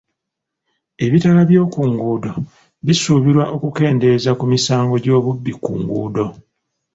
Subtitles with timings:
[1.05, 2.33] Ebitaala by'oku nguudo
[2.85, 6.25] bisuubirwa okukendeeza ku misaango gy'obubbi ku nguudo.